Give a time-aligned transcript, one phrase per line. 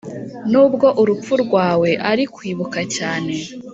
[0.51, 3.33] nubwo urupfu rwawe ari kwibuka cyane,